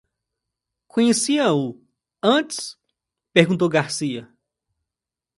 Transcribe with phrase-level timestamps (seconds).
[0.87, 1.79] Conhecia-o
[2.23, 2.75] antes?
[3.31, 4.27] perguntou Garcia.